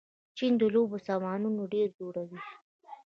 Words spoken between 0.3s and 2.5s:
چین د لوبو سامانونه ډېر جوړوي.